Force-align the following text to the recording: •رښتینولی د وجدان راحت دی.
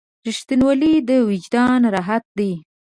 •رښتینولی 0.27 0.93
د 1.09 1.09
وجدان 1.29 1.81
راحت 1.95 2.23
دی. 2.37 2.51